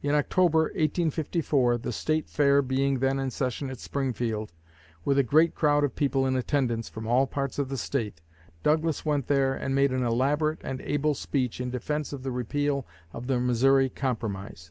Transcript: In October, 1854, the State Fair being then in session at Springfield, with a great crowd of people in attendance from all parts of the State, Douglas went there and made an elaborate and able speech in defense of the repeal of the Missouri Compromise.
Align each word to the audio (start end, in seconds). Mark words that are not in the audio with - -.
In 0.00 0.14
October, 0.14 0.60
1854, 0.60 1.76
the 1.76 1.92
State 1.92 2.26
Fair 2.30 2.62
being 2.62 3.00
then 3.00 3.18
in 3.18 3.30
session 3.30 3.68
at 3.68 3.78
Springfield, 3.78 4.50
with 5.04 5.18
a 5.18 5.22
great 5.22 5.54
crowd 5.54 5.84
of 5.84 5.94
people 5.94 6.24
in 6.26 6.36
attendance 6.36 6.88
from 6.88 7.06
all 7.06 7.26
parts 7.26 7.58
of 7.58 7.68
the 7.68 7.76
State, 7.76 8.22
Douglas 8.62 9.04
went 9.04 9.26
there 9.26 9.52
and 9.52 9.74
made 9.74 9.92
an 9.92 10.02
elaborate 10.06 10.62
and 10.64 10.80
able 10.80 11.12
speech 11.12 11.60
in 11.60 11.68
defense 11.68 12.14
of 12.14 12.22
the 12.22 12.32
repeal 12.32 12.86
of 13.12 13.26
the 13.26 13.38
Missouri 13.38 13.90
Compromise. 13.90 14.70